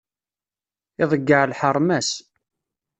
Iḍeyyeε 1.03 1.43
lḥerma-s. 1.51 2.11